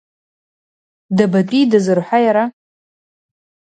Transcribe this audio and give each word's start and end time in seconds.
Дабатәида 1.17 1.79
зырҳәа 1.85 2.19
иара? 2.25 2.43